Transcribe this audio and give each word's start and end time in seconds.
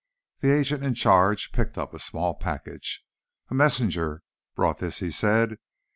The 0.39 0.51
agent 0.51 0.83
in 0.83 0.95
charge 0.95 1.51
picked 1.51 1.77
up 1.77 1.93
a 1.93 1.99
small 1.99 2.33
package. 2.33 3.05
"A 3.51 3.53
messenger 3.53 4.23
brought 4.55 4.79
this," 4.79 4.97
he 4.97 5.11
said. 5.11 5.57